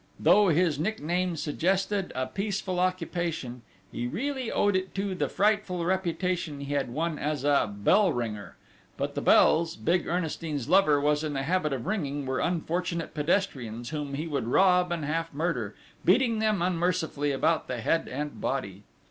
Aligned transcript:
Though 0.19 0.47
his 0.49 0.79
nickname 0.79 1.35
suggested 1.35 2.11
a 2.15 2.25
peaceful 2.25 2.79
occupation, 2.79 3.61
he 3.91 4.07
really 4.07 4.51
owed 4.51 4.75
it 4.75 4.95
to 4.95 5.13
the 5.13 5.29
frightful 5.29 5.85
reputation 5.85 6.61
he 6.61 6.73
had 6.73 6.89
won 6.89 7.19
as 7.19 7.43
a 7.43 7.71
"bell 7.71 8.11
ringer"; 8.11 8.55
but 8.97 9.13
the 9.13 9.21
bells 9.21 9.75
big 9.75 10.07
Ernestine's 10.07 10.67
lover 10.67 10.99
was 10.99 11.23
in 11.23 11.33
the 11.33 11.43
habit 11.43 11.71
of 11.71 11.85
ringing 11.85 12.25
were 12.25 12.39
unfortunate 12.39 13.13
pedestrians 13.13 13.91
whom 13.91 14.15
he 14.15 14.25
would 14.25 14.47
rob 14.47 14.91
and 14.91 15.05
half 15.05 15.31
murder, 15.35 15.75
beating 16.03 16.39
them 16.39 16.63
unmercifully 16.63 17.31
about 17.31 17.67
the 17.67 17.79
head 17.79 18.07
and 18.07 18.41
body. 18.41 18.81